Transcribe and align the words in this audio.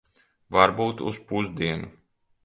Varbūt 0.55 1.03
uz 1.11 1.19
pusdienu. 1.31 1.91